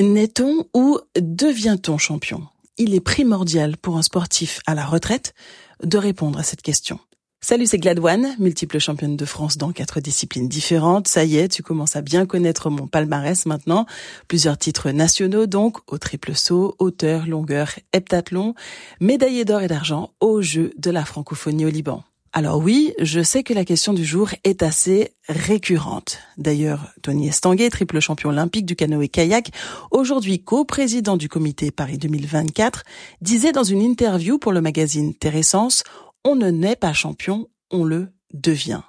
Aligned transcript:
Naît-on 0.00 0.64
ou 0.72 0.98
devient-on 1.20 1.98
champion? 1.98 2.44
Il 2.78 2.94
est 2.94 3.00
primordial 3.00 3.76
pour 3.76 3.98
un 3.98 4.02
sportif 4.02 4.60
à 4.66 4.74
la 4.74 4.86
retraite 4.86 5.34
de 5.82 5.98
répondre 5.98 6.38
à 6.38 6.42
cette 6.42 6.62
question. 6.62 6.98
Salut, 7.42 7.66
c'est 7.66 7.76
Gladouane, 7.76 8.34
multiple 8.38 8.78
championne 8.78 9.16
de 9.18 9.24
France 9.26 9.58
dans 9.58 9.72
quatre 9.72 10.00
disciplines 10.00 10.48
différentes. 10.48 11.06
Ça 11.06 11.24
y 11.24 11.36
est, 11.36 11.48
tu 11.48 11.62
commences 11.62 11.96
à 11.96 12.00
bien 12.00 12.24
connaître 12.24 12.70
mon 12.70 12.86
palmarès 12.86 13.44
maintenant. 13.44 13.84
Plusieurs 14.26 14.56
titres 14.56 14.90
nationaux 14.90 15.46
donc, 15.46 15.76
au 15.86 15.98
triple 15.98 16.34
saut, 16.34 16.76
hauteur, 16.78 17.26
longueur, 17.26 17.72
heptathlon, 17.92 18.54
médaillé 19.00 19.44
d'or 19.44 19.60
et 19.60 19.68
d'argent 19.68 20.14
aux 20.20 20.40
Jeux 20.40 20.72
de 20.78 20.90
la 20.90 21.04
francophonie 21.04 21.66
au 21.66 21.70
Liban. 21.70 22.04
Alors 22.32 22.58
oui, 22.58 22.94
je 23.00 23.20
sais 23.22 23.42
que 23.42 23.52
la 23.52 23.64
question 23.64 23.92
du 23.92 24.04
jour 24.04 24.30
est 24.44 24.62
assez 24.62 25.14
récurrente. 25.28 26.18
D'ailleurs, 26.36 26.92
Tony 27.02 27.26
Estanguet, 27.26 27.70
triple 27.70 27.98
champion 27.98 28.30
olympique 28.30 28.66
du 28.66 28.76
canoë-kayak, 28.76 29.50
aujourd'hui 29.90 30.44
co-président 30.44 31.16
du 31.16 31.28
comité 31.28 31.72
Paris 31.72 31.98
2024, 31.98 32.84
disait 33.20 33.50
dans 33.50 33.64
une 33.64 33.82
interview 33.82 34.38
pour 34.38 34.52
le 34.52 34.60
magazine 34.60 35.12
Terrescence, 35.12 35.82
on 36.24 36.36
ne 36.36 36.50
naît 36.50 36.76
pas 36.76 36.92
champion, 36.92 37.48
on 37.72 37.82
le 37.82 38.12
devient. 38.32 38.82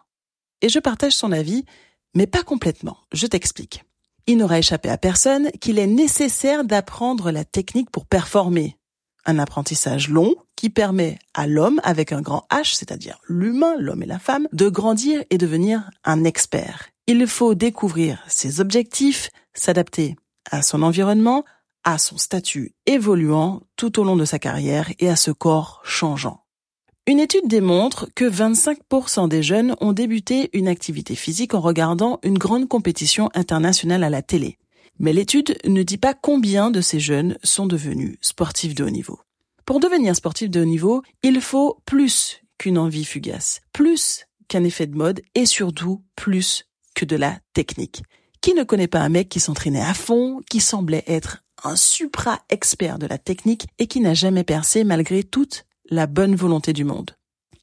Et 0.62 0.70
je 0.70 0.78
partage 0.78 1.14
son 1.14 1.32
avis, 1.32 1.66
mais 2.14 2.28
pas 2.28 2.44
complètement. 2.44 2.98
Je 3.12 3.26
t'explique. 3.26 3.84
Il 4.28 4.38
n'aura 4.38 4.60
échappé 4.60 4.88
à 4.88 4.98
personne 4.98 5.50
qu'il 5.60 5.80
est 5.80 5.88
nécessaire 5.88 6.64
d'apprendre 6.64 7.32
la 7.32 7.44
technique 7.44 7.90
pour 7.90 8.06
performer. 8.06 8.78
Un 9.26 9.40
apprentissage 9.40 10.10
long 10.10 10.36
qui 10.62 10.70
permet 10.70 11.18
à 11.34 11.48
l'homme 11.48 11.82
avec 11.84 12.12
un 12.12 12.22
grand 12.22 12.46
H, 12.52 12.76
c'est-à-dire 12.76 13.18
l'humain, 13.28 13.78
l'homme 13.80 14.04
et 14.04 14.06
la 14.06 14.20
femme, 14.20 14.48
de 14.54 14.70
grandir 14.70 15.24
et 15.32 15.40
devenir 15.40 15.90
un 16.04 16.24
expert. 16.24 16.90
Il 17.08 17.26
faut 17.26 17.56
découvrir 17.56 18.24
ses 18.28 18.62
objectifs, 18.62 19.32
s'adapter 19.56 20.16
à 20.52 20.62
son 20.62 20.84
environnement, 20.84 21.46
à 21.84 21.98
son 21.98 22.20
statut 22.20 22.76
évoluant 22.86 23.64
tout 23.76 24.00
au 24.00 24.04
long 24.04 24.16
de 24.16 24.24
sa 24.24 24.38
carrière 24.38 24.92
et 25.00 25.10
à 25.10 25.16
ce 25.16 25.32
corps 25.32 25.82
changeant. 25.84 26.44
Une 27.08 27.20
étude 27.20 27.48
démontre 27.48 28.08
que 28.14 28.26
25% 28.26 29.28
des 29.30 29.42
jeunes 29.42 29.76
ont 29.82 29.94
débuté 29.94 30.52
une 30.54 30.68
activité 30.68 31.16
physique 31.16 31.56
en 31.56 31.60
regardant 31.60 32.20
une 32.22 32.38
grande 32.38 32.68
compétition 32.68 33.32
internationale 33.34 34.04
à 34.04 34.12
la 34.12 34.22
télé. 34.22 34.60
Mais 35.00 35.12
l'étude 35.12 35.58
ne 35.66 35.82
dit 35.82 35.98
pas 35.98 36.14
combien 36.14 36.70
de 36.70 36.82
ces 36.82 37.00
jeunes 37.00 37.40
sont 37.42 37.66
devenus 37.66 38.20
sportifs 38.22 38.76
de 38.76 38.84
haut 38.84 38.92
niveau. 38.92 39.22
Pour 39.66 39.80
devenir 39.80 40.16
sportif 40.16 40.50
de 40.50 40.62
haut 40.62 40.66
niveau, 40.66 41.04
il 41.24 41.40
faut 41.42 41.80
plus 41.86 42.42
qu'une 42.58 42.78
envie 42.78 43.06
fugace, 43.06 43.62
plus 43.74 44.26
qu'un 44.48 44.64
effet 44.64 44.88
de 44.88 44.96
mode 44.96 45.22
et 45.36 45.46
surtout 45.46 46.04
plus 46.16 46.66
que 46.94 47.06
de 47.06 47.16
la 47.16 47.40
technique. 47.54 48.04
Qui 48.42 48.54
ne 48.54 48.64
connaît 48.64 48.88
pas 48.88 49.02
un 49.02 49.10
mec 49.10 49.30
qui 49.30 49.40
s'entraînait 49.40 49.82
à 49.82 49.94
fond, 49.94 50.42
qui 50.50 50.60
semblait 50.60 51.04
être 51.08 51.44
un 51.64 51.76
supra-expert 51.76 52.98
de 52.98 53.06
la 53.06 53.20
technique 53.20 53.68
et 53.78 53.88
qui 53.88 54.00
n'a 54.00 54.16
jamais 54.16 54.44
percé 54.44 54.84
malgré 54.84 55.24
toute 55.24 55.66
la 55.90 56.08
bonne 56.08 56.36
volonté 56.36 56.74
du 56.74 56.84
monde? 56.84 57.12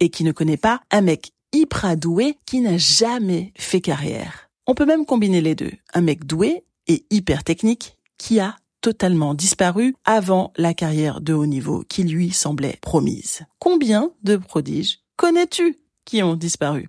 Et 0.01 0.09
qui 0.09 0.23
ne 0.23 0.33
connaît 0.33 0.57
pas 0.57 0.81
un 0.93 1.01
mec 1.01 1.33
hyper 1.53 1.97
doué 1.97 2.39
qui 2.47 2.61
n'a 2.61 2.79
jamais 2.79 3.53
fait 3.57 3.81
carrière? 3.81 4.49
On 4.67 4.75
peut 4.75 4.87
même 4.87 5.05
combiner 5.05 5.41
les 5.41 5.57
deux. 5.57 5.73
Un 5.95 6.03
mec 6.03 6.25
doué 6.27 6.65
et 6.87 7.05
hyper 7.11 7.43
technique 7.43 7.97
qui 8.19 8.39
a 8.39 8.57
totalement 8.81 9.35
disparu 9.35 9.95
avant 10.05 10.53
la 10.57 10.75
carrière 10.75 11.21
de 11.21 11.33
haut 11.33 11.47
niveau 11.47 11.85
qui 11.89 12.05
lui 12.05 12.31
semblait 12.31 12.79
promise. 12.81 13.43
Combien 13.59 14.11
de 14.23 14.37
prodiges 14.37 15.01
connais-tu 15.17 15.79
qui 16.05 16.23
ont 16.23 16.37
disparu? 16.37 16.89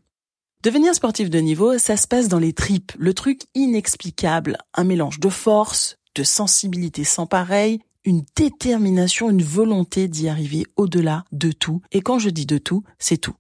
Devenir 0.61 0.93
sportif 0.93 1.29
de 1.29 1.39
niveau, 1.39 1.77
ça 1.77 1.95
se 1.95 2.07
passe 2.07 2.27
dans 2.27 2.39
les 2.39 2.53
tripes, 2.53 2.91
le 2.97 3.13
truc 3.13 3.43
inexplicable, 3.55 4.57
un 4.73 4.83
mélange 4.83 5.19
de 5.19 5.29
force, 5.29 5.97
de 6.15 6.23
sensibilité 6.23 7.05
sans 7.05 7.25
pareil, 7.25 7.79
une 8.03 8.23
détermination, 8.35 9.29
une 9.29 9.43
volonté 9.43 10.07
d'y 10.07 10.27
arriver 10.27 10.65
au-delà 10.75 11.23
de 11.31 11.51
tout. 11.51 11.81
Et 11.91 12.01
quand 12.01 12.19
je 12.19 12.29
dis 12.29 12.45
de 12.45 12.57
tout, 12.57 12.83
c'est 12.97 13.17
tout. 13.17 13.35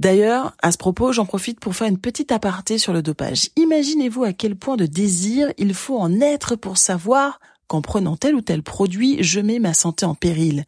D'ailleurs, 0.00 0.54
à 0.62 0.72
ce 0.72 0.78
propos, 0.78 1.12
j'en 1.12 1.26
profite 1.26 1.60
pour 1.60 1.76
faire 1.76 1.86
une 1.86 2.00
petite 2.00 2.32
aparté 2.32 2.78
sur 2.78 2.92
le 2.92 3.02
dopage. 3.02 3.50
Imaginez-vous 3.56 4.24
à 4.24 4.32
quel 4.32 4.56
point 4.56 4.76
de 4.76 4.86
désir 4.86 5.52
il 5.58 5.74
faut 5.74 5.98
en 5.98 6.20
être 6.20 6.56
pour 6.56 6.78
savoir 6.78 7.38
qu'en 7.66 7.82
prenant 7.82 8.16
tel 8.16 8.34
ou 8.34 8.40
tel 8.40 8.62
produit, 8.62 9.22
je 9.22 9.40
mets 9.40 9.58
ma 9.58 9.74
santé 9.74 10.06
en 10.06 10.14
péril. 10.14 10.64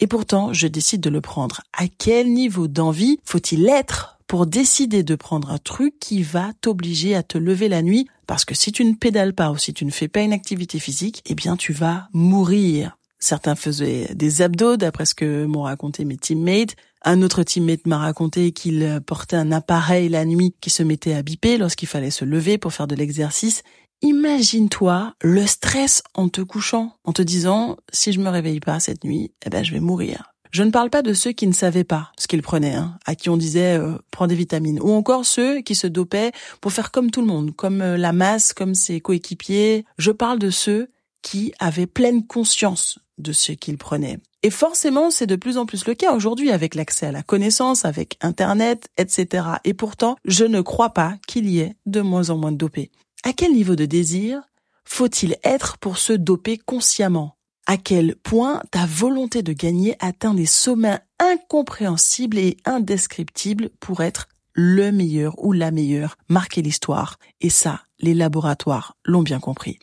Et 0.00 0.06
pourtant, 0.06 0.52
je 0.52 0.66
décide 0.68 1.00
de 1.00 1.10
le 1.10 1.20
prendre. 1.20 1.62
À 1.76 1.88
quel 1.88 2.32
niveau 2.32 2.68
d'envie 2.68 3.18
faut-il 3.24 3.68
être 3.68 4.18
pour 4.28 4.46
décider 4.46 5.02
de 5.02 5.14
prendre 5.14 5.50
un 5.50 5.58
truc 5.58 5.98
qui 5.98 6.22
va 6.22 6.52
t'obliger 6.60 7.14
à 7.14 7.22
te 7.22 7.38
lever 7.38 7.68
la 7.68 7.82
nuit 7.82 8.06
parce 8.26 8.44
que 8.44 8.54
si 8.54 8.72
tu 8.72 8.84
ne 8.84 8.94
pédales 8.94 9.32
pas 9.32 9.50
ou 9.50 9.56
si 9.56 9.72
tu 9.72 9.86
ne 9.86 9.90
fais 9.90 10.06
pas 10.06 10.20
une 10.20 10.34
activité 10.34 10.78
physique, 10.78 11.22
eh 11.26 11.34
bien 11.34 11.56
tu 11.56 11.72
vas 11.72 12.08
mourir. 12.12 12.98
Certains 13.18 13.56
faisaient 13.56 14.14
des 14.14 14.42
abdos, 14.42 14.76
d'après 14.76 15.06
ce 15.06 15.14
que 15.14 15.46
m'ont 15.46 15.62
raconté 15.62 16.04
mes 16.04 16.18
teammates. 16.18 16.76
Un 17.04 17.22
autre 17.22 17.42
teammate 17.42 17.86
m'a 17.86 17.98
raconté 17.98 18.52
qu'il 18.52 19.00
portait 19.06 19.36
un 19.36 19.50
appareil 19.50 20.10
la 20.10 20.26
nuit 20.26 20.54
qui 20.60 20.68
se 20.70 20.82
mettait 20.82 21.14
à 21.14 21.22
biper 21.22 21.56
lorsqu'il 21.56 21.88
fallait 21.88 22.10
se 22.10 22.26
lever 22.26 22.58
pour 22.58 22.72
faire 22.72 22.86
de 22.86 22.94
l'exercice. 22.94 23.62
Imagine-toi 24.02 25.14
le 25.22 25.44
stress 25.44 26.04
en 26.14 26.28
te 26.28 26.40
couchant, 26.40 26.92
en 27.02 27.12
te 27.12 27.20
disant, 27.20 27.76
si 27.92 28.12
je 28.12 28.20
me 28.20 28.28
réveille 28.28 28.60
pas 28.60 28.78
cette 28.78 29.02
nuit, 29.02 29.32
eh 29.44 29.50
ben, 29.50 29.64
je 29.64 29.72
vais 29.72 29.80
mourir. 29.80 30.34
Je 30.52 30.62
ne 30.62 30.70
parle 30.70 30.88
pas 30.88 31.02
de 31.02 31.12
ceux 31.12 31.32
qui 31.32 31.48
ne 31.48 31.52
savaient 31.52 31.82
pas 31.82 32.12
ce 32.16 32.28
qu'ils 32.28 32.42
prenaient, 32.42 32.74
hein, 32.74 32.96
à 33.06 33.16
qui 33.16 33.28
on 33.28 33.36
disait 33.36 33.76
euh, 33.76 33.98
prends 34.12 34.28
des 34.28 34.36
vitamines, 34.36 34.80
ou 34.80 34.92
encore 34.92 35.26
ceux 35.26 35.62
qui 35.62 35.74
se 35.74 35.88
dopaient 35.88 36.30
pour 36.60 36.72
faire 36.72 36.92
comme 36.92 37.10
tout 37.10 37.20
le 37.20 37.26
monde, 37.26 37.56
comme 37.56 37.82
euh, 37.82 37.96
la 37.96 38.12
masse, 38.12 38.52
comme 38.52 38.76
ses 38.76 39.00
coéquipiers. 39.00 39.84
Je 39.98 40.12
parle 40.12 40.38
de 40.38 40.50
ceux 40.50 40.90
qui 41.22 41.52
avaient 41.58 41.86
pleine 41.86 42.24
conscience 42.24 43.00
de 43.18 43.32
ce 43.32 43.50
qu'ils 43.50 43.78
prenaient. 43.78 44.20
Et 44.44 44.50
forcément, 44.50 45.10
c'est 45.10 45.26
de 45.26 45.34
plus 45.34 45.58
en 45.58 45.66
plus 45.66 45.86
le 45.86 45.94
cas 45.94 46.14
aujourd'hui 46.14 46.52
avec 46.52 46.76
l'accès 46.76 47.06
à 47.06 47.12
la 47.12 47.24
connaissance, 47.24 47.84
avec 47.84 48.16
Internet, 48.20 48.88
etc. 48.96 49.44
Et 49.64 49.74
pourtant, 49.74 50.16
je 50.24 50.44
ne 50.44 50.60
crois 50.60 50.90
pas 50.90 51.16
qu'il 51.26 51.50
y 51.50 51.58
ait 51.58 51.74
de 51.86 52.00
moins 52.00 52.30
en 52.30 52.36
moins 52.36 52.52
de 52.52 52.56
dopés. 52.56 52.92
À 53.24 53.32
quel 53.32 53.52
niveau 53.52 53.76
de 53.76 53.84
désir 53.84 54.42
faut-il 54.84 55.36
être 55.44 55.76
pour 55.78 55.98
se 55.98 56.12
doper 56.12 56.56
consciemment? 56.56 57.36
À 57.66 57.76
quel 57.76 58.16
point 58.16 58.62
ta 58.70 58.86
volonté 58.86 59.42
de 59.42 59.52
gagner 59.52 59.96
atteint 60.00 60.32
des 60.32 60.46
sommets 60.46 61.00
incompréhensibles 61.18 62.38
et 62.38 62.56
indescriptibles 62.64 63.70
pour 63.80 64.02
être 64.02 64.28
le 64.54 64.90
meilleur 64.90 65.38
ou 65.44 65.52
la 65.52 65.70
meilleure, 65.70 66.16
marquer 66.28 66.62
l'histoire. 66.62 67.18
Et 67.40 67.50
ça, 67.50 67.82
les 68.00 68.14
laboratoires 68.14 68.96
l'ont 69.04 69.22
bien 69.22 69.38
compris. 69.38 69.78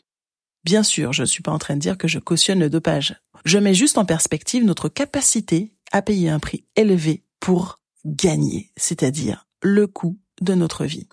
Bien 0.63 0.83
sûr, 0.83 1.13
je 1.13 1.21
ne 1.21 1.27
suis 1.27 1.43
pas 1.43 1.51
en 1.51 1.59
train 1.59 1.75
de 1.75 1.79
dire 1.79 1.97
que 1.97 2.07
je 2.07 2.19
cautionne 2.19 2.59
le 2.59 2.69
dopage. 2.69 3.15
Je 3.45 3.59
mets 3.59 3.75
juste 3.75 3.97
en 3.97 4.05
perspective 4.05 4.65
notre 4.65 4.89
capacité 4.89 5.75
à 5.91 6.01
payer 6.01 6.29
un 6.29 6.39
prix 6.39 6.65
élevé 6.75 7.23
pour 7.39 7.79
gagner, 8.05 8.71
c'est-à-dire 8.75 9.45
le 9.61 9.87
coût 9.87 10.17
de 10.41 10.55
notre 10.55 10.85
vie. 10.85 11.07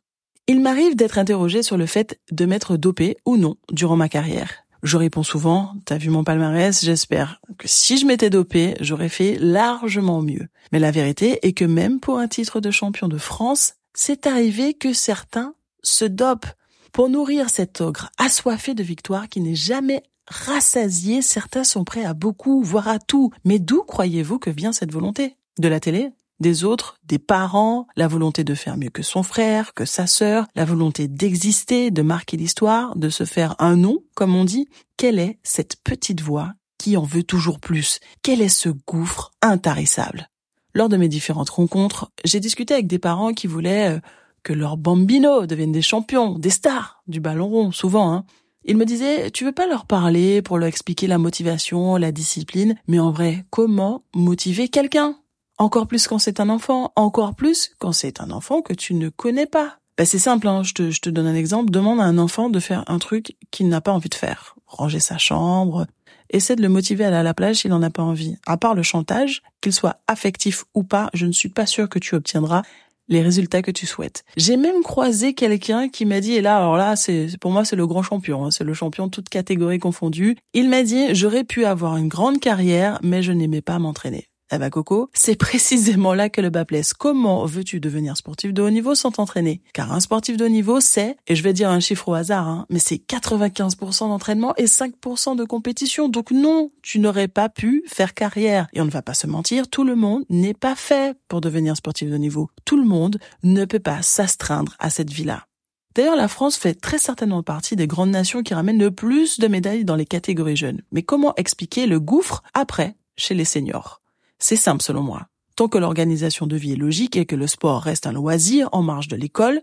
Il 0.52 0.60
m'arrive 0.60 0.96
d'être 0.96 1.16
interrogé 1.16 1.62
sur 1.62 1.78
le 1.78 1.86
fait 1.86 2.20
de 2.30 2.44
m'être 2.44 2.76
dopé 2.76 3.16
ou 3.24 3.38
non 3.38 3.56
durant 3.70 3.96
ma 3.96 4.10
carrière. 4.10 4.66
Je 4.82 4.98
réponds 4.98 5.22
souvent, 5.22 5.72
t'as 5.86 5.96
vu 5.96 6.10
mon 6.10 6.24
palmarès, 6.24 6.84
j'espère 6.84 7.40
que 7.56 7.66
si 7.66 7.96
je 7.96 8.04
m'étais 8.04 8.28
dopé, 8.28 8.74
j'aurais 8.78 9.08
fait 9.08 9.38
largement 9.40 10.20
mieux. 10.20 10.48
Mais 10.70 10.78
la 10.78 10.90
vérité 10.90 11.38
est 11.40 11.54
que 11.54 11.64
même 11.64 12.00
pour 12.00 12.18
un 12.18 12.28
titre 12.28 12.60
de 12.60 12.70
champion 12.70 13.08
de 13.08 13.16
France, 13.16 13.76
c'est 13.94 14.26
arrivé 14.26 14.74
que 14.74 14.92
certains 14.92 15.54
se 15.82 16.04
dopent. 16.04 16.48
Pour 16.92 17.08
nourrir 17.08 17.48
cet 17.48 17.80
ogre 17.80 18.10
assoiffé 18.18 18.74
de 18.74 18.82
victoire 18.82 19.30
qui 19.30 19.40
n'est 19.40 19.54
jamais 19.54 20.02
rassasié, 20.26 21.22
certains 21.22 21.64
sont 21.64 21.84
prêts 21.84 22.04
à 22.04 22.12
beaucoup, 22.12 22.62
voire 22.62 22.88
à 22.88 22.98
tout. 22.98 23.30
Mais 23.46 23.58
d'où 23.58 23.84
croyez-vous 23.84 24.38
que 24.38 24.50
vient 24.50 24.72
cette 24.74 24.92
volonté? 24.92 25.38
De 25.58 25.68
la 25.68 25.80
télé? 25.80 26.10
Des 26.40 26.64
autres, 26.64 26.98
des 27.04 27.18
parents, 27.18 27.86
la 27.96 28.08
volonté 28.08 28.44
de 28.44 28.54
faire 28.54 28.76
mieux 28.76 28.90
que 28.90 29.02
son 29.02 29.22
frère, 29.22 29.74
que 29.74 29.84
sa 29.84 30.06
sœur, 30.06 30.46
la 30.54 30.64
volonté 30.64 31.08
d'exister, 31.08 31.90
de 31.90 32.02
marquer 32.02 32.36
l'histoire, 32.36 32.96
de 32.96 33.08
se 33.08 33.24
faire 33.24 33.54
un 33.58 33.76
nom, 33.76 33.98
comme 34.14 34.34
on 34.34 34.44
dit. 34.44 34.68
Quelle 34.96 35.18
est 35.18 35.38
cette 35.42 35.76
petite 35.82 36.20
voix 36.20 36.52
qui 36.78 36.96
en 36.96 37.04
veut 37.04 37.22
toujours 37.22 37.60
plus? 37.60 38.00
Quel 38.22 38.42
est 38.42 38.48
ce 38.48 38.68
gouffre 38.68 39.30
intarissable? 39.40 40.28
Lors 40.74 40.88
de 40.88 40.96
mes 40.96 41.08
différentes 41.08 41.50
rencontres, 41.50 42.10
j'ai 42.24 42.40
discuté 42.40 42.74
avec 42.74 42.86
des 42.86 42.98
parents 42.98 43.34
qui 43.34 43.46
voulaient 43.46 43.96
euh, 43.96 44.00
que 44.42 44.52
leurs 44.52 44.76
bambinos 44.76 45.46
deviennent 45.46 45.72
des 45.72 45.82
champions, 45.82 46.38
des 46.38 46.50
stars 46.50 47.02
du 47.06 47.20
ballon 47.20 47.48
rond, 47.48 47.72
souvent. 47.72 48.12
Hein. 48.12 48.24
Ils 48.64 48.76
me 48.76 48.84
disaient, 48.84 49.30
tu 49.30 49.44
veux 49.44 49.52
pas 49.52 49.66
leur 49.66 49.86
parler 49.86 50.40
pour 50.40 50.58
leur 50.58 50.68
expliquer 50.68 51.06
la 51.06 51.18
motivation, 51.18 51.96
la 51.96 52.12
discipline, 52.12 52.76
mais 52.86 52.98
en 52.98 53.10
vrai, 53.10 53.44
comment 53.50 54.04
motiver 54.14 54.68
quelqu'un 54.68 55.16
encore 55.62 55.86
plus 55.86 56.08
quand 56.08 56.18
c'est 56.18 56.40
un 56.40 56.48
enfant, 56.48 56.92
encore 56.96 57.34
plus 57.34 57.70
quand 57.78 57.92
c'est 57.92 58.20
un 58.20 58.30
enfant 58.30 58.62
que 58.62 58.74
tu 58.74 58.94
ne 58.94 59.08
connais 59.08 59.46
pas. 59.46 59.78
Ben 59.96 60.04
c'est 60.04 60.18
simple, 60.18 60.48
hein. 60.48 60.62
je, 60.64 60.72
te, 60.72 60.90
je 60.90 61.00
te 61.00 61.08
donne 61.08 61.26
un 61.26 61.36
exemple. 61.36 61.70
Demande 61.70 62.00
à 62.00 62.04
un 62.04 62.18
enfant 62.18 62.50
de 62.50 62.58
faire 62.58 62.82
un 62.88 62.98
truc 62.98 63.36
qu'il 63.52 63.68
n'a 63.68 63.80
pas 63.80 63.92
envie 63.92 64.08
de 64.08 64.14
faire. 64.14 64.56
Ranger 64.66 64.98
sa 64.98 65.18
chambre. 65.18 65.86
Essaie 66.30 66.56
de 66.56 66.62
le 66.62 66.68
motiver 66.68 67.04
à 67.04 67.08
aller 67.08 67.16
à 67.18 67.22
la 67.22 67.34
plage 67.34 67.56
s'il 67.56 67.70
n'en 67.70 67.82
a 67.82 67.90
pas 67.90 68.02
envie. 68.02 68.36
À 68.44 68.56
part 68.56 68.74
le 68.74 68.82
chantage, 68.82 69.42
qu'il 69.60 69.72
soit 69.72 70.00
affectif 70.08 70.64
ou 70.74 70.82
pas, 70.82 71.10
je 71.14 71.26
ne 71.26 71.32
suis 71.32 71.50
pas 71.50 71.66
sûre 71.66 71.88
que 71.88 71.98
tu 71.98 72.16
obtiendras 72.16 72.62
les 73.08 73.22
résultats 73.22 73.62
que 73.62 73.70
tu 73.70 73.86
souhaites. 73.86 74.24
J'ai 74.36 74.56
même 74.56 74.82
croisé 74.82 75.34
quelqu'un 75.34 75.88
qui 75.88 76.06
m'a 76.06 76.20
dit, 76.20 76.32
et 76.32 76.40
là, 76.40 76.56
alors 76.56 76.76
là, 76.76 76.96
c'est 76.96 77.36
pour 77.40 77.50
moi, 77.50 77.64
c'est 77.64 77.76
le 77.76 77.86
grand 77.86 78.02
champion, 78.02 78.46
hein, 78.46 78.50
c'est 78.50 78.64
le 78.64 78.74
champion 78.74 79.08
toute 79.08 79.28
catégorie 79.28 79.78
confondue. 79.78 80.36
Il 80.54 80.70
m'a 80.70 80.82
dit, 80.82 81.14
j'aurais 81.14 81.44
pu 81.44 81.64
avoir 81.66 81.96
une 81.98 82.08
grande 82.08 82.40
carrière, 82.40 82.98
mais 83.02 83.22
je 83.22 83.32
n'aimais 83.32 83.60
pas 83.60 83.78
m'entraîner. 83.78 84.28
Ben 84.58 84.70
Coco, 84.70 85.10
c'est 85.12 85.36
précisément 85.38 86.14
là 86.14 86.28
que 86.28 86.40
le 86.40 86.50
bas 86.50 86.64
blesse. 86.64 86.94
Comment 86.94 87.44
veux-tu 87.44 87.80
devenir 87.80 88.16
sportif 88.16 88.52
de 88.52 88.62
haut 88.62 88.70
niveau 88.70 88.94
sans 88.94 89.10
t'entraîner? 89.10 89.62
Car 89.72 89.92
un 89.92 90.00
sportif 90.00 90.36
de 90.36 90.44
haut 90.44 90.48
niveau, 90.48 90.80
c'est, 90.80 91.16
et 91.26 91.34
je 91.34 91.42
vais 91.42 91.52
dire 91.52 91.70
un 91.70 91.80
chiffre 91.80 92.08
au 92.08 92.14
hasard, 92.14 92.48
hein, 92.48 92.66
mais 92.70 92.78
c'est 92.78 92.96
95% 92.96 94.08
d'entraînement 94.08 94.54
et 94.56 94.64
5% 94.64 95.36
de 95.36 95.44
compétition. 95.44 96.08
Donc 96.08 96.30
non, 96.30 96.70
tu 96.82 96.98
n'aurais 96.98 97.28
pas 97.28 97.48
pu 97.48 97.84
faire 97.86 98.14
carrière. 98.14 98.68
Et 98.72 98.80
on 98.80 98.84
ne 98.84 98.90
va 98.90 99.02
pas 99.02 99.14
se 99.14 99.26
mentir, 99.26 99.68
tout 99.68 99.84
le 99.84 99.96
monde 99.96 100.24
n'est 100.30 100.54
pas 100.54 100.74
fait 100.74 101.16
pour 101.28 101.40
devenir 101.40 101.76
sportif 101.76 102.08
de 102.08 102.14
haut 102.14 102.18
niveau. 102.18 102.48
Tout 102.64 102.76
le 102.76 102.84
monde 102.84 103.18
ne 103.42 103.64
peut 103.64 103.80
pas 103.80 104.02
s'astreindre 104.02 104.76
à 104.78 104.90
cette 104.90 105.10
vie-là. 105.10 105.46
D'ailleurs, 105.94 106.16
la 106.16 106.28
France 106.28 106.56
fait 106.56 106.74
très 106.74 106.98
certainement 106.98 107.42
partie 107.42 107.76
des 107.76 107.86
grandes 107.86 108.10
nations 108.10 108.42
qui 108.42 108.54
ramènent 108.54 108.78
le 108.78 108.90
plus 108.90 109.38
de 109.38 109.46
médailles 109.46 109.84
dans 109.84 109.96
les 109.96 110.06
catégories 110.06 110.56
jeunes. 110.56 110.82
Mais 110.90 111.02
comment 111.02 111.34
expliquer 111.36 111.86
le 111.86 112.00
gouffre 112.00 112.42
après 112.54 112.96
chez 113.16 113.34
les 113.34 113.44
seniors? 113.44 114.01
C'est 114.42 114.56
simple 114.56 114.82
selon 114.82 115.02
moi. 115.02 115.28
Tant 115.56 115.68
que 115.68 115.78
l'organisation 115.78 116.46
de 116.46 116.56
vie 116.56 116.72
est 116.72 116.76
logique 116.76 117.16
et 117.16 117.26
que 117.26 117.36
le 117.36 117.46
sport 117.46 117.82
reste 117.82 118.06
un 118.06 118.12
loisir 118.12 118.68
en 118.72 118.82
marge 118.82 119.08
de 119.08 119.16
l'école, 119.16 119.62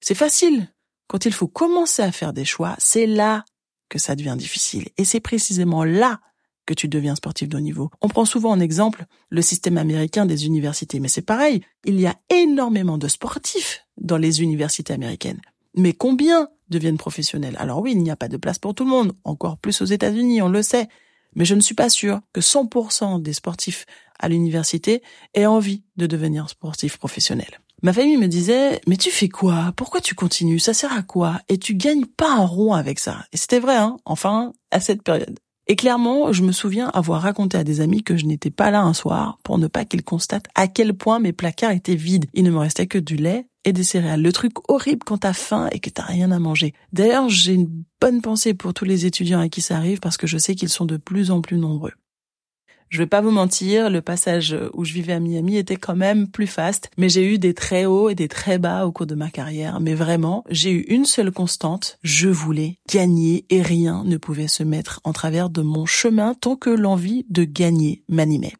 c'est 0.00 0.14
facile. 0.14 0.68
Quand 1.08 1.24
il 1.26 1.32
faut 1.32 1.48
commencer 1.48 2.02
à 2.02 2.12
faire 2.12 2.32
des 2.32 2.44
choix, 2.44 2.74
c'est 2.78 3.06
là 3.06 3.44
que 3.88 3.98
ça 3.98 4.14
devient 4.14 4.36
difficile. 4.38 4.88
Et 4.96 5.04
c'est 5.04 5.20
précisément 5.20 5.84
là 5.84 6.20
que 6.66 6.74
tu 6.74 6.88
deviens 6.88 7.16
sportif 7.16 7.48
de 7.48 7.56
haut 7.56 7.60
niveau. 7.60 7.90
On 8.00 8.08
prend 8.08 8.24
souvent 8.24 8.50
en 8.50 8.60
exemple 8.60 9.06
le 9.30 9.42
système 9.42 9.78
américain 9.78 10.26
des 10.26 10.46
universités, 10.46 11.00
mais 11.00 11.08
c'est 11.08 11.22
pareil. 11.22 11.62
Il 11.84 12.00
y 12.00 12.06
a 12.06 12.14
énormément 12.30 12.98
de 12.98 13.08
sportifs 13.08 13.84
dans 13.96 14.16
les 14.16 14.42
universités 14.42 14.92
américaines. 14.92 15.40
Mais 15.74 15.92
combien 15.92 16.48
deviennent 16.68 16.98
professionnels? 16.98 17.56
Alors 17.58 17.80
oui, 17.80 17.92
il 17.92 18.02
n'y 18.02 18.10
a 18.10 18.16
pas 18.16 18.28
de 18.28 18.36
place 18.36 18.58
pour 18.58 18.74
tout 18.74 18.84
le 18.84 18.90
monde, 18.90 19.12
encore 19.24 19.58
plus 19.58 19.82
aux 19.82 19.86
États-Unis, 19.86 20.42
on 20.42 20.48
le 20.48 20.62
sait. 20.62 20.88
Mais 21.34 21.44
je 21.44 21.54
ne 21.54 21.60
suis 21.60 21.74
pas 21.74 21.88
sûre 21.88 22.20
que 22.32 22.40
100% 22.40 23.22
des 23.22 23.32
sportifs 23.32 23.86
à 24.22 24.28
l'université 24.28 25.02
aient 25.34 25.46
envie 25.46 25.82
de 25.96 26.06
devenir 26.06 26.48
sportif 26.48 26.96
professionnel. 26.96 27.60
Ma 27.82 27.92
famille 27.92 28.16
me 28.16 28.28
disait, 28.28 28.80
mais 28.86 28.96
tu 28.96 29.10
fais 29.10 29.28
quoi? 29.28 29.72
Pourquoi 29.76 30.00
tu 30.00 30.14
continues? 30.14 30.60
Ça 30.60 30.72
sert 30.72 30.92
à 30.92 31.02
quoi? 31.02 31.40
Et 31.48 31.58
tu 31.58 31.74
gagnes 31.74 32.06
pas 32.06 32.32
un 32.32 32.46
rond 32.46 32.72
avec 32.72 33.00
ça. 33.00 33.24
Et 33.32 33.36
c'était 33.36 33.58
vrai, 33.58 33.76
hein 33.76 33.96
enfin, 34.04 34.52
à 34.70 34.78
cette 34.78 35.02
période. 35.02 35.38
Et 35.66 35.76
clairement, 35.76 36.32
je 36.32 36.42
me 36.42 36.52
souviens 36.52 36.88
avoir 36.88 37.22
raconté 37.22 37.56
à 37.56 37.64
des 37.64 37.80
amis 37.80 38.02
que 38.02 38.16
je 38.16 38.26
n'étais 38.26 38.50
pas 38.50 38.70
là 38.70 38.82
un 38.82 38.94
soir 38.94 39.38
pour 39.42 39.58
ne 39.58 39.66
pas 39.66 39.84
qu'ils 39.84 40.02
constatent 40.02 40.46
à 40.54 40.66
quel 40.68 40.94
point 40.94 41.18
mes 41.18 41.32
placards 41.32 41.72
étaient 41.72 41.94
vides. 41.94 42.26
Il 42.34 42.44
ne 42.44 42.50
me 42.50 42.58
restait 42.58 42.86
que 42.86 42.98
du 42.98 43.16
lait 43.16 43.46
et 43.64 43.72
des 43.72 43.84
céréales. 43.84 44.22
Le 44.22 44.32
truc 44.32 44.52
horrible 44.68 45.04
quand 45.04 45.18
t'as 45.18 45.32
faim 45.32 45.68
et 45.72 45.78
que 45.78 45.90
t'as 45.90 46.04
rien 46.04 46.32
à 46.32 46.38
manger. 46.38 46.74
D'ailleurs, 46.92 47.28
j'ai 47.28 47.54
une 47.54 47.84
bonne 48.00 48.22
pensée 48.22 48.54
pour 48.54 48.74
tous 48.74 48.84
les 48.84 49.06
étudiants 49.06 49.40
à 49.40 49.48
qui 49.48 49.60
ça 49.60 49.76
arrive 49.76 50.00
parce 50.00 50.16
que 50.16 50.26
je 50.26 50.38
sais 50.38 50.54
qu'ils 50.54 50.68
sont 50.68 50.84
de 50.84 50.96
plus 50.96 51.30
en 51.30 51.40
plus 51.40 51.58
nombreux. 51.58 51.92
Je 52.92 52.98
vais 52.98 53.06
pas 53.06 53.22
vous 53.22 53.30
mentir, 53.30 53.88
le 53.88 54.02
passage 54.02 54.54
où 54.74 54.84
je 54.84 54.92
vivais 54.92 55.14
à 55.14 55.18
Miami 55.18 55.56
était 55.56 55.76
quand 55.76 55.96
même 55.96 56.28
plus 56.28 56.46
faste, 56.46 56.90
mais 56.98 57.08
j'ai 57.08 57.24
eu 57.24 57.38
des 57.38 57.54
très 57.54 57.86
hauts 57.86 58.10
et 58.10 58.14
des 58.14 58.28
très 58.28 58.58
bas 58.58 58.84
au 58.84 58.92
cours 58.92 59.06
de 59.06 59.14
ma 59.14 59.30
carrière. 59.30 59.80
Mais 59.80 59.94
vraiment, 59.94 60.44
j'ai 60.50 60.72
eu 60.72 60.80
une 60.88 61.06
seule 61.06 61.32
constante, 61.32 61.96
je 62.02 62.28
voulais 62.28 62.76
gagner 62.92 63.46
et 63.48 63.62
rien 63.62 64.04
ne 64.04 64.18
pouvait 64.18 64.46
se 64.46 64.62
mettre 64.62 65.00
en 65.04 65.14
travers 65.14 65.48
de 65.48 65.62
mon 65.62 65.86
chemin 65.86 66.34
tant 66.34 66.54
que 66.54 66.68
l'envie 66.68 67.24
de 67.30 67.44
gagner 67.44 68.04
m'animait. 68.10 68.52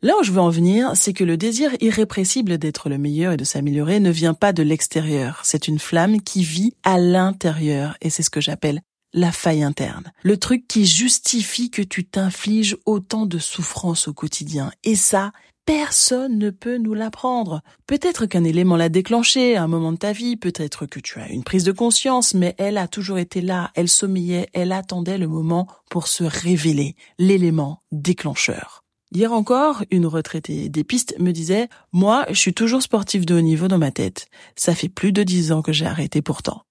Là 0.00 0.14
où 0.20 0.22
je 0.22 0.30
veux 0.30 0.40
en 0.40 0.50
venir, 0.50 0.92
c'est 0.94 1.12
que 1.12 1.24
le 1.24 1.36
désir 1.36 1.72
irrépressible 1.80 2.56
d'être 2.56 2.88
le 2.88 2.98
meilleur 2.98 3.32
et 3.32 3.36
de 3.36 3.42
s'améliorer 3.42 3.98
ne 3.98 4.12
vient 4.12 4.34
pas 4.34 4.52
de 4.52 4.62
l'extérieur. 4.62 5.40
C'est 5.42 5.66
une 5.66 5.80
flamme 5.80 6.20
qui 6.20 6.44
vit 6.44 6.74
à 6.84 6.98
l'intérieur 6.98 7.96
et 8.00 8.10
c'est 8.10 8.22
ce 8.22 8.30
que 8.30 8.40
j'appelle 8.40 8.80
la 9.14 9.32
faille 9.32 9.62
interne. 9.62 10.12
Le 10.22 10.36
truc 10.36 10.68
qui 10.68 10.84
justifie 10.84 11.70
que 11.70 11.80
tu 11.80 12.04
t'infliges 12.04 12.76
autant 12.84 13.24
de 13.24 13.38
souffrances 13.38 14.08
au 14.08 14.12
quotidien. 14.12 14.70
Et 14.82 14.96
ça, 14.96 15.32
personne 15.64 16.36
ne 16.36 16.50
peut 16.50 16.76
nous 16.76 16.94
l'apprendre. 16.94 17.62
Peut-être 17.86 18.26
qu'un 18.26 18.44
élément 18.44 18.76
l'a 18.76 18.88
déclenché 18.88 19.56
à 19.56 19.62
un 19.62 19.68
moment 19.68 19.92
de 19.92 19.98
ta 19.98 20.12
vie, 20.12 20.36
peut-être 20.36 20.86
que 20.86 21.00
tu 21.00 21.18
as 21.20 21.30
une 21.30 21.44
prise 21.44 21.64
de 21.64 21.72
conscience, 21.72 22.34
mais 22.34 22.54
elle 22.58 22.76
a 22.76 22.88
toujours 22.88 23.18
été 23.18 23.40
là, 23.40 23.70
elle 23.74 23.88
sommeillait, 23.88 24.50
elle 24.52 24.72
attendait 24.72 25.16
le 25.16 25.28
moment 25.28 25.68
pour 25.88 26.08
se 26.08 26.24
révéler, 26.24 26.96
l'élément 27.18 27.80
déclencheur. 27.92 28.82
Hier 29.12 29.32
encore, 29.32 29.84
une 29.92 30.06
retraitée 30.06 30.68
des 30.68 30.82
pistes 30.82 31.14
me 31.20 31.30
disait, 31.30 31.68
moi, 31.92 32.26
je 32.30 32.38
suis 32.38 32.54
toujours 32.54 32.82
sportif 32.82 33.24
de 33.24 33.36
haut 33.36 33.40
niveau 33.40 33.68
dans 33.68 33.78
ma 33.78 33.92
tête. 33.92 34.26
Ça 34.56 34.74
fait 34.74 34.88
plus 34.88 35.12
de 35.12 35.22
dix 35.22 35.52
ans 35.52 35.62
que 35.62 35.72
j'ai 35.72 35.86
arrêté 35.86 36.20
pourtant. 36.20 36.64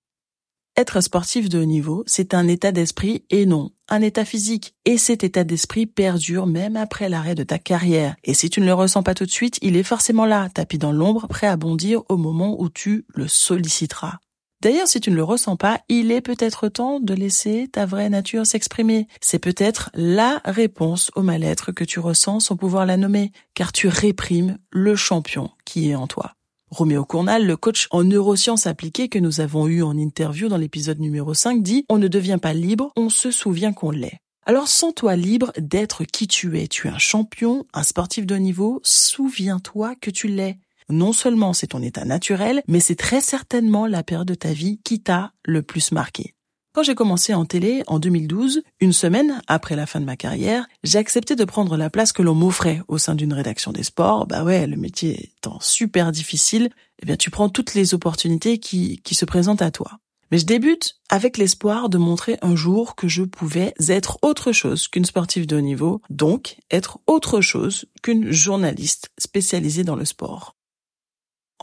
Être 0.76 1.02
sportif 1.02 1.50
de 1.50 1.60
haut 1.60 1.66
niveau, 1.66 2.04
c'est 2.08 2.34
un 2.34 2.48
état 2.48 2.72
d'esprit 2.72 3.26
et 3.30 3.46
non 3.46 3.70
un 3.90 4.02
état 4.02 4.26
physique. 4.26 4.74
Et 4.86 4.98
cet 4.98 5.24
état 5.24 5.44
d'esprit 5.44 5.86
perdure 5.86 6.48
même 6.48 6.76
après 6.78 7.10
l'arrêt 7.10 7.36
de 7.36 7.44
ta 7.44 7.60
carrière. 7.60 8.16
Et 8.24 8.34
si 8.34 8.50
tu 8.50 8.60
ne 8.60 8.66
le 8.66 8.74
ressens 8.74 9.04
pas 9.04 9.14
tout 9.14 9.26
de 9.26 9.32
suite, 9.32 9.60
il 9.62 9.78
est 9.78 9.84
forcément 9.84 10.26
là, 10.26 10.50
tapis 10.50 10.80
dans 10.80 10.92
l'ombre, 10.92 11.28
prêt 11.28 11.46
à 11.46 11.58
bondir 11.58 12.02
au 12.10 12.18
moment 12.18 12.60
où 12.60 12.70
tu 12.70 13.06
le 13.14 13.28
solliciteras. 13.28 14.18
D'ailleurs, 14.62 14.88
si 14.88 15.00
tu 15.00 15.12
ne 15.12 15.16
le 15.16 15.24
ressens 15.24 15.58
pas, 15.58 15.82
il 15.90 16.12
est 16.12 16.22
peut-être 16.22 16.70
temps 16.70 17.00
de 17.00 17.14
laisser 17.14 17.68
ta 17.72 17.86
vraie 17.86 18.10
nature 18.10 18.48
s'exprimer. 18.48 19.08
C'est 19.22 19.38
peut-être 19.38 19.92
la 19.94 20.42
réponse 20.44 21.12
au 21.16 21.22
mal-être 21.22 21.72
que 21.72 21.84
tu 21.84 22.00
ressens 22.00 22.40
sans 22.40 22.56
pouvoir 22.56 22.88
la 22.88 22.98
nommer, 22.98 23.32
car 23.54 23.74
tu 23.74 23.90
réprimes 23.90 24.58
le 24.72 24.96
champion 24.96 25.52
qui 25.66 25.92
est 25.92 25.96
en 25.96 26.08
toi. 26.08 26.34
Roméo 26.74 27.06
Cournal, 27.06 27.46
le 27.46 27.56
coach 27.56 27.88
en 27.92 28.04
neurosciences 28.04 28.66
appliquées 28.66 29.08
que 29.08 29.20
nous 29.20 29.42
avons 29.42 29.68
eu 29.68 29.84
en 29.84 29.96
interview 29.96 30.48
dans 30.48 30.58
l'épisode 30.58 31.00
numéro 31.00 31.36
5, 31.36 31.62
dit 31.62 31.86
On 31.88 32.00
ne 32.00 32.08
devient 32.08 32.40
pas 32.42 32.54
libre, 32.54 32.92
on 32.98 33.10
se 33.10 33.30
souvient 33.30 33.74
qu'on 33.74 33.92
l'est. 33.92 34.18
Alors 34.48 34.68
sens-toi 34.68 35.16
libre 35.16 35.54
d'être 35.60 36.04
qui 36.04 36.28
tu 36.28 36.60
es. 36.60 36.68
Tu 36.68 36.88
es 36.88 36.90
un 36.90 36.98
champion, 36.98 37.68
un 37.76 37.84
sportif 37.84 38.26
de 38.26 38.34
haut 38.34 38.40
niveau, 38.40 38.82
souviens-toi 38.84 39.94
que 40.02 40.10
tu 40.10 40.28
l'es. 40.28 40.58
Non 40.90 41.14
seulement 41.14 41.54
c'est 41.54 41.68
ton 41.68 41.82
état 41.84 42.06
naturel, 42.06 42.64
mais 42.68 42.80
c'est 42.80 42.96
très 42.96 43.22
certainement 43.22 43.86
la 43.86 44.02
période 44.02 44.28
de 44.28 44.34
ta 44.34 44.52
vie 44.52 44.82
qui 44.84 45.00
t'a 45.00 45.32
le 45.46 45.62
plus 45.62 45.92
marqué. 45.92 46.34
Quand 46.74 46.82
j'ai 46.82 46.96
commencé 46.96 47.36
en 47.36 47.46
télé 47.46 47.84
en 47.86 48.00
2012, 48.00 48.64
une 48.80 48.94
semaine 48.94 49.40
après 49.46 49.76
la 49.76 49.86
fin 49.86 50.00
de 50.00 50.06
ma 50.06 50.18
carrière, 50.18 50.66
j'ai 50.84 50.98
accepté 50.98 51.36
de 51.36 51.46
prendre 51.46 51.78
la 51.78 51.92
place 51.92 52.14
que 52.14 52.24
l'on 52.24 52.34
m'offrait 52.34 52.82
au 52.88 52.98
sein 52.98 53.14
d'une 53.14 53.32
rédaction 53.32 53.72
des 53.72 53.84
sports. 53.84 54.26
Bah 54.26 54.44
ouais, 54.44 54.66
le 54.66 54.76
métier 54.76 55.30
étant 55.38 55.60
super 55.62 56.12
difficile, 56.12 56.72
eh 57.00 57.06
bien 57.06 57.16
tu 57.16 57.30
prends 57.30 57.48
toutes 57.48 57.76
les 57.76 57.94
opportunités 57.94 58.58
qui, 58.58 59.00
qui 59.04 59.14
se 59.14 59.24
présentent 59.24 59.62
à 59.62 59.70
toi. 59.70 60.00
Mais 60.32 60.40
je 60.40 60.48
débute 60.48 60.96
avec 61.10 61.38
l'espoir 61.38 61.90
de 61.90 62.00
montrer 62.00 62.40
un 62.42 62.56
jour 62.56 62.96
que 62.96 63.08
je 63.08 63.22
pouvais 63.22 63.76
être 63.88 64.18
autre 64.24 64.52
chose 64.52 64.88
qu'une 64.88 65.06
sportive 65.06 65.46
de 65.46 65.58
haut 65.58 65.62
niveau, 65.62 66.02
donc 66.10 66.58
être 66.72 66.98
autre 67.06 67.40
chose 67.40 67.86
qu'une 68.02 68.32
journaliste 68.32 69.12
spécialisée 69.20 69.84
dans 69.84 69.96
le 69.96 70.06
sport. 70.06 70.56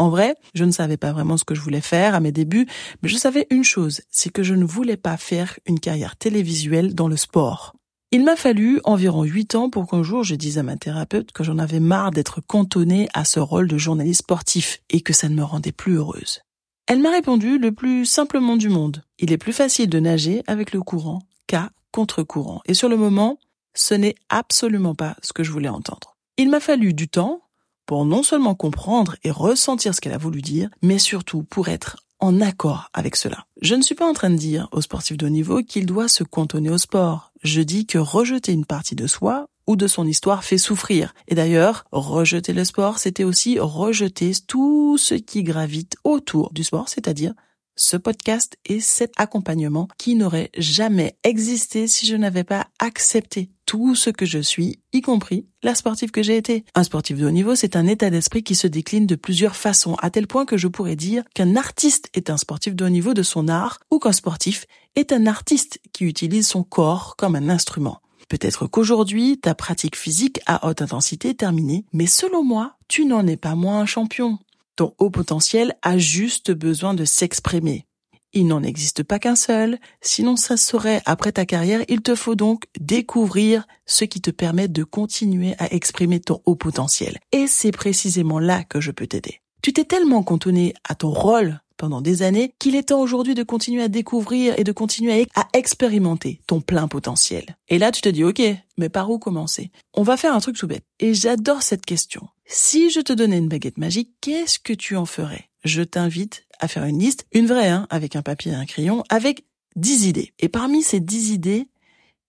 En 0.00 0.08
vrai, 0.08 0.34
je 0.54 0.64
ne 0.64 0.70
savais 0.70 0.96
pas 0.96 1.12
vraiment 1.12 1.36
ce 1.36 1.44
que 1.44 1.54
je 1.54 1.60
voulais 1.60 1.82
faire 1.82 2.14
à 2.14 2.20
mes 2.20 2.32
débuts, 2.32 2.66
mais 3.02 3.10
je 3.10 3.18
savais 3.18 3.46
une 3.50 3.64
chose, 3.64 4.00
c'est 4.10 4.32
que 4.32 4.42
je 4.42 4.54
ne 4.54 4.64
voulais 4.64 4.96
pas 4.96 5.18
faire 5.18 5.58
une 5.66 5.78
carrière 5.78 6.16
télévisuelle 6.16 6.94
dans 6.94 7.06
le 7.06 7.18
sport. 7.18 7.74
Il 8.10 8.24
m'a 8.24 8.34
fallu 8.34 8.80
environ 8.84 9.24
huit 9.24 9.54
ans 9.54 9.68
pour 9.68 9.86
qu'un 9.86 10.02
jour 10.02 10.24
je 10.24 10.36
dise 10.36 10.56
à 10.56 10.62
ma 10.62 10.78
thérapeute 10.78 11.32
que 11.32 11.44
j'en 11.44 11.58
avais 11.58 11.80
marre 11.80 12.12
d'être 12.12 12.40
cantonnée 12.40 13.10
à 13.12 13.26
ce 13.26 13.40
rôle 13.40 13.68
de 13.68 13.76
journaliste 13.76 14.20
sportif 14.20 14.80
et 14.88 15.02
que 15.02 15.12
ça 15.12 15.28
ne 15.28 15.34
me 15.34 15.44
rendait 15.44 15.70
plus 15.70 15.96
heureuse. 15.96 16.40
Elle 16.86 17.02
m'a 17.02 17.10
répondu 17.10 17.58
le 17.58 17.72
plus 17.72 18.06
simplement 18.06 18.56
du 18.56 18.70
monde. 18.70 19.04
Il 19.18 19.32
est 19.32 19.38
plus 19.38 19.52
facile 19.52 19.90
de 19.90 20.00
nager 20.00 20.42
avec 20.46 20.72
le 20.72 20.80
courant 20.80 21.20
qu'à 21.46 21.72
contre-courant. 21.92 22.62
Et 22.64 22.72
sur 22.72 22.88
le 22.88 22.96
moment, 22.96 23.38
ce 23.74 23.92
n'est 23.92 24.14
absolument 24.30 24.94
pas 24.94 25.18
ce 25.20 25.34
que 25.34 25.44
je 25.44 25.52
voulais 25.52 25.68
entendre. 25.68 26.16
Il 26.38 26.48
m'a 26.48 26.60
fallu 26.60 26.94
du 26.94 27.06
temps, 27.06 27.42
pour 27.90 28.04
non 28.04 28.22
seulement 28.22 28.54
comprendre 28.54 29.16
et 29.24 29.32
ressentir 29.32 29.96
ce 29.96 30.00
qu'elle 30.00 30.12
a 30.12 30.16
voulu 30.16 30.42
dire, 30.42 30.70
mais 30.80 31.00
surtout 31.00 31.42
pour 31.42 31.68
être 31.68 31.96
en 32.20 32.40
accord 32.40 32.88
avec 32.94 33.16
cela. 33.16 33.46
Je 33.62 33.74
ne 33.74 33.82
suis 33.82 33.96
pas 33.96 34.08
en 34.08 34.12
train 34.12 34.30
de 34.30 34.36
dire 34.36 34.68
aux 34.70 34.80
sportifs 34.80 35.16
de 35.16 35.26
haut 35.26 35.28
niveau 35.28 35.60
qu'il 35.64 35.86
doit 35.86 36.06
se 36.06 36.22
cantonner 36.22 36.70
au 36.70 36.78
sport. 36.78 37.32
Je 37.42 37.62
dis 37.62 37.86
que 37.86 37.98
rejeter 37.98 38.52
une 38.52 38.64
partie 38.64 38.94
de 38.94 39.08
soi 39.08 39.48
ou 39.66 39.74
de 39.74 39.88
son 39.88 40.06
histoire 40.06 40.44
fait 40.44 40.56
souffrir. 40.56 41.14
Et 41.26 41.34
d'ailleurs, 41.34 41.84
rejeter 41.90 42.52
le 42.52 42.64
sport, 42.64 43.00
c'était 43.00 43.24
aussi 43.24 43.58
rejeter 43.58 44.34
tout 44.46 44.96
ce 44.96 45.14
qui 45.14 45.42
gravite 45.42 45.96
autour 46.04 46.52
du 46.52 46.62
sport, 46.62 46.88
c'est-à-dire 46.88 47.34
ce 47.80 47.96
podcast 47.96 48.58
et 48.66 48.78
cet 48.78 49.12
accompagnement 49.16 49.88
qui 49.96 50.14
n'aurait 50.14 50.50
jamais 50.56 51.16
existé 51.24 51.86
si 51.86 52.06
je 52.06 52.14
n'avais 52.14 52.44
pas 52.44 52.66
accepté 52.78 53.50
tout 53.64 53.94
ce 53.94 54.10
que 54.10 54.26
je 54.26 54.38
suis, 54.38 54.80
y 54.92 55.00
compris 55.00 55.46
la 55.62 55.74
sportive 55.74 56.10
que 56.10 56.22
j'ai 56.22 56.36
été. 56.36 56.64
Un 56.74 56.82
sportif 56.82 57.16
de 57.16 57.26
haut 57.26 57.30
niveau, 57.30 57.54
c'est 57.54 57.76
un 57.76 57.86
état 57.86 58.10
d'esprit 58.10 58.42
qui 58.42 58.54
se 58.54 58.66
décline 58.66 59.06
de 59.06 59.14
plusieurs 59.14 59.56
façons, 59.56 59.94
à 60.02 60.10
tel 60.10 60.26
point 60.26 60.44
que 60.44 60.56
je 60.56 60.68
pourrais 60.68 60.96
dire 60.96 61.22
qu'un 61.34 61.56
artiste 61.56 62.10
est 62.14 62.30
un 62.30 62.36
sportif 62.36 62.74
de 62.74 62.84
haut 62.84 62.90
niveau 62.90 63.14
de 63.14 63.22
son 63.22 63.48
art, 63.48 63.78
ou 63.90 63.98
qu'un 63.98 64.12
sportif 64.12 64.66
est 64.96 65.12
un 65.12 65.26
artiste 65.26 65.80
qui 65.92 66.04
utilise 66.04 66.48
son 66.48 66.64
corps 66.64 67.14
comme 67.16 67.36
un 67.36 67.48
instrument. 67.48 68.00
Peut-être 68.28 68.66
qu'aujourd'hui, 68.66 69.38
ta 69.38 69.54
pratique 69.54 69.96
physique 69.96 70.40
à 70.46 70.68
haute 70.68 70.82
intensité 70.82 71.30
est 71.30 71.34
terminée, 71.34 71.84
mais 71.92 72.06
selon 72.06 72.44
moi, 72.44 72.76
tu 72.88 73.04
n'en 73.04 73.26
es 73.26 73.36
pas 73.36 73.54
moins 73.54 73.80
un 73.80 73.86
champion. 73.86 74.38
Ton 74.80 74.94
haut 74.96 75.10
potentiel 75.10 75.74
a 75.82 75.98
juste 75.98 76.52
besoin 76.52 76.94
de 76.94 77.04
s'exprimer. 77.04 77.84
Il 78.32 78.46
n'en 78.46 78.62
existe 78.62 79.02
pas 79.02 79.18
qu'un 79.18 79.36
seul, 79.36 79.78
sinon 80.00 80.36
ça 80.36 80.56
serait 80.56 81.02
après 81.04 81.32
ta 81.32 81.44
carrière, 81.44 81.82
il 81.88 82.00
te 82.00 82.14
faut 82.14 82.34
donc 82.34 82.64
découvrir 82.80 83.66
ce 83.84 84.06
qui 84.06 84.22
te 84.22 84.30
permet 84.30 84.68
de 84.68 84.82
continuer 84.82 85.54
à 85.58 85.70
exprimer 85.74 86.18
ton 86.18 86.40
haut 86.46 86.56
potentiel. 86.56 87.18
Et 87.30 87.46
c'est 87.46 87.72
précisément 87.72 88.38
là 88.38 88.64
que 88.64 88.80
je 88.80 88.90
peux 88.90 89.06
t'aider. 89.06 89.42
Tu 89.62 89.74
t'es 89.74 89.84
tellement 89.84 90.22
cantonné 90.22 90.72
à 90.88 90.94
ton 90.94 91.10
rôle 91.10 91.60
pendant 91.80 92.02
des 92.02 92.20
années 92.22 92.52
qu'il 92.58 92.76
est 92.76 92.90
temps 92.90 93.00
aujourd'hui 93.00 93.34
de 93.34 93.42
continuer 93.42 93.82
à 93.82 93.88
découvrir 93.88 94.52
et 94.58 94.64
de 94.64 94.72
continuer 94.72 95.26
à 95.34 95.48
expérimenter 95.54 96.42
ton 96.46 96.60
plein 96.60 96.88
potentiel. 96.88 97.56
Et 97.68 97.78
là, 97.78 97.90
tu 97.90 98.02
te 98.02 98.08
dis, 98.10 98.22
ok, 98.22 98.42
mais 98.76 98.90
par 98.90 99.10
où 99.10 99.18
commencer? 99.18 99.70
On 99.94 100.02
va 100.02 100.18
faire 100.18 100.34
un 100.34 100.40
truc 100.40 100.58
tout 100.58 100.66
bête. 100.66 100.84
Et 100.98 101.14
j'adore 101.14 101.62
cette 101.62 101.86
question. 101.86 102.28
Si 102.44 102.90
je 102.90 103.00
te 103.00 103.14
donnais 103.14 103.38
une 103.38 103.48
baguette 103.48 103.78
magique, 103.78 104.10
qu'est-ce 104.20 104.58
que 104.58 104.74
tu 104.74 104.94
en 104.94 105.06
ferais? 105.06 105.48
Je 105.64 105.80
t'invite 105.80 106.44
à 106.58 106.68
faire 106.68 106.84
une 106.84 106.98
liste, 106.98 107.24
une 107.32 107.46
vraie, 107.46 107.70
hein, 107.70 107.86
avec 107.88 108.14
un 108.14 108.20
papier 108.20 108.52
et 108.52 108.56
un 108.56 108.66
crayon, 108.66 109.02
avec 109.08 109.46
10 109.76 110.06
idées. 110.06 110.34
Et 110.38 110.50
parmi 110.50 110.82
ces 110.82 111.00
10 111.00 111.30
idées, 111.30 111.68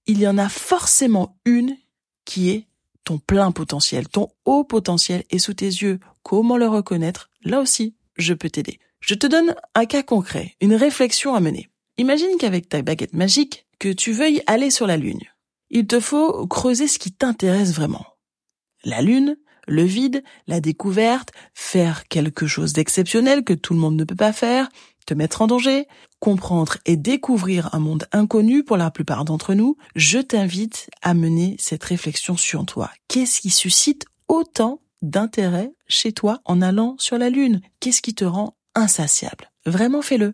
il 0.08 0.22
y 0.22 0.29
en 0.29 0.38
a 0.38 0.48
forcément 0.48 1.36
une 1.43 1.75
qui 2.24 2.51
est 2.51 2.67
ton 3.03 3.17
plein 3.17 3.51
potentiel, 3.51 4.08
ton 4.08 4.29
haut 4.46 4.63
potentiel 4.63 5.25
est 5.29 5.39
sous 5.39 5.55
tes 5.55 5.65
yeux. 5.65 6.00
Comment 6.24 6.55
le 6.55 6.70
reconnaître? 6.70 7.29
Là 7.43 7.60
aussi, 7.60 7.96
je 8.15 8.34
peux 8.34 8.50
t'aider. 8.50 8.79
Je 9.01 9.15
te 9.15 9.27
donne 9.27 9.55
un 9.75 9.86
cas 9.86 10.03
concret, 10.03 10.55
une 10.62 10.75
réflexion 10.75 11.36
à 11.36 11.39
mener. 11.39 11.70
Imagine 11.98 12.38
qu'avec 12.39 12.70
ta 12.70 12.81
baguette 12.81 13.13
magique, 13.13 13.65
que 13.79 13.89
tu 13.89 14.12
veuilles 14.12 14.43
aller 14.46 14.70
sur 14.70 14.88
la 14.88 14.96
Lune. 14.96 15.22
Il 15.72 15.88
te 15.88 16.00
faut 16.00 16.46
creuser 16.48 16.88
ce 16.88 17.00
qui 17.00 17.12
t'intéresse 17.12 17.74
vraiment. 17.74 18.05
La 18.84 19.01
Lune, 19.01 19.38
le 19.67 19.84
vide, 19.84 20.24
la 20.48 20.62
découverte, 20.62 21.31
faire 21.53 22.08
quelque 22.08 22.46
chose 22.46 22.74
d'exceptionnel 22.74 23.43
que 23.43 23.53
tout 23.53 23.74
le 23.74 23.79
monde 23.79 23.96
ne 23.96 24.03
peut 24.03 24.15
pas 24.15 24.34
faire, 24.34 24.70
te 25.08 25.13
mettre 25.15 25.41
en 25.41 25.48
danger, 25.48 25.88
comprendre 26.20 26.77
et 26.86 26.96
découvrir 26.96 27.74
un 27.74 27.79
monde 27.79 28.08
inconnu 28.12 28.63
pour 28.63 28.77
la 28.77 28.91
plupart 28.91 29.25
d'entre 29.25 29.55
nous, 29.55 29.77
je 29.96 30.20
t'invite 30.20 30.89
à 31.01 31.13
mener 31.15 31.55
cette 31.60 31.84
réflexion 31.84 32.38
sur 32.38 32.65
toi. 32.65 32.91
Qu'est-ce 33.08 33.41
qui 33.41 33.50
suscite 33.50 34.05
autant 34.27 34.81
d'intérêt 35.01 35.74
chez 35.88 36.12
toi 36.12 36.41
en 36.46 36.62
allant 36.62 36.96
sur 37.00 37.17
la 37.17 37.29
Lune? 37.29 37.62
Qu'est-ce 37.79 38.01
qui 38.01 38.13
te 38.13 38.25
rend 38.25 38.55
insatiable 38.75 39.51
Vraiment 39.65 40.01
fais-le. 40.01 40.33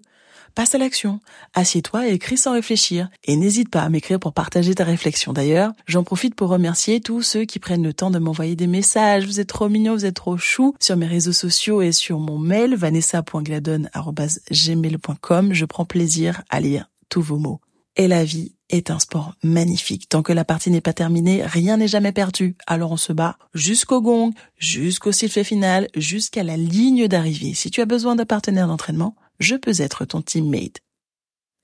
Passe 0.56 0.74
à 0.74 0.80
l'action. 0.80 1.20
Assieds-toi 1.54 2.08
et 2.08 2.14
écris 2.14 2.38
sans 2.38 2.54
réfléchir. 2.54 3.10
Et 3.26 3.36
n'hésite 3.36 3.70
pas 3.70 3.84
à 3.84 3.90
m'écrire 3.90 4.20
pour 4.20 4.34
partager 4.34 4.74
ta 4.74 4.86
réflexion. 4.86 5.34
D'ailleurs, 5.34 5.74
j'en 5.86 6.04
profite 6.04 6.34
pour 6.34 6.50
remercier 6.50 7.00
tous 7.00 7.22
ceux 7.22 7.46
qui 7.46 7.60
prennent 7.60 7.84
le 7.84 7.94
temps 7.94 8.10
de 8.10 8.18
m'envoyer 8.18 8.56
des 8.56 8.66
messages. 8.66 9.28
Vous 9.28 9.40
êtes 9.40 9.50
trop 9.50 9.70
mignons, 9.70 9.94
vous 9.94 10.06
êtes 10.06 10.16
trop 10.16 10.38
chou 10.38 10.74
sur 10.80 10.98
mes 10.98 11.06
réseaux 11.06 11.32
sociaux 11.32 11.84
et 11.84 11.92
sur 11.92 12.18
mon 12.18 12.40
mail 12.40 12.74
vanessa.gladon.gmail.com. 12.76 15.54
Je 15.54 15.66
prends 15.66 15.86
plaisir 15.86 16.42
à 16.50 16.60
lire 16.60 16.90
tous 17.10 17.22
vos 17.22 17.38
mots. 17.38 17.62
Et 17.96 18.08
la 18.08 18.24
vie 18.24 18.57
est 18.70 18.92
un 18.92 19.00
sport 19.00 19.34
magnifique. 19.44 20.10
Tant 20.10 20.24
que 20.24 20.34
la 20.34 20.46
partie 20.46 20.72
n'est 20.72 20.82
pas 20.82 20.94
terminée, 20.94 21.46
rien 21.46 21.78
n'est 21.78 21.88
jamais 21.88 22.12
perdu. 22.12 22.56
Alors 22.68 22.92
on 22.92 22.98
se 22.98 23.14
bat 23.14 23.38
jusqu'au 23.54 24.02
gong, 24.02 24.34
jusqu'au 24.58 25.12
sifflet 25.12 25.44
final, 25.44 25.88
jusqu'à 25.96 26.44
la 26.44 26.58
ligne 26.58 27.08
d'arrivée. 27.08 27.54
Si 27.54 27.72
tu 27.72 27.82
as 27.82 27.86
besoin 27.86 28.16
d'un 28.16 28.26
partenaire 28.26 28.68
d'entraînement, 28.68 29.16
je 29.40 29.56
peux 29.56 29.82
être 29.82 30.06
ton 30.06 30.22
teammate. 30.22 30.82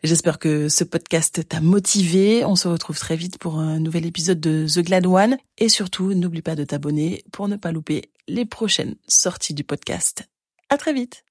J'espère 0.04 0.38
que 0.38 0.68
ce 0.68 0.84
podcast 0.84 1.48
t'a 1.48 1.62
motivé. 1.62 2.44
On 2.44 2.58
se 2.58 2.68
retrouve 2.68 3.00
très 3.00 3.16
vite 3.16 3.38
pour 3.38 3.58
un 3.60 3.80
nouvel 3.80 4.06
épisode 4.06 4.42
de 4.42 4.68
The 4.68 4.80
Glad 4.80 5.06
One. 5.06 5.38
Et 5.58 5.70
surtout, 5.70 6.14
n'oublie 6.14 6.42
pas 6.42 6.56
de 6.56 6.66
t'abonner 6.66 7.24
pour 7.32 7.48
ne 7.48 7.56
pas 7.56 7.72
louper 7.72 8.12
les 8.28 8.46
prochaines 8.46 8.96
sorties 9.08 9.54
du 9.54 9.64
podcast. 9.64 10.24
À 10.70 10.78
très 10.78 10.92
vite. 10.92 11.24